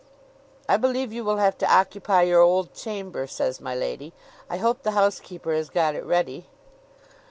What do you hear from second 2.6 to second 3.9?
chamber," says my